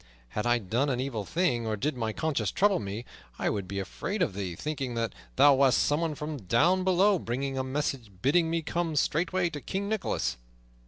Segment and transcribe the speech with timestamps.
[0.29, 3.05] Had I done an evil thing, or did my conscience trouble me,
[3.37, 7.55] I would be afraid of thee, thinking that thou wast someone from down below bringing
[7.55, 10.37] a message bidding me come straightway to King Nicholas."